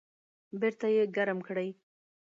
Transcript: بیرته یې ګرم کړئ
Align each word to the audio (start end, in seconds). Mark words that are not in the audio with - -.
بیرته 0.59 0.87
یې 0.95 1.03
ګرم 1.15 1.39
کړئ 1.47 1.69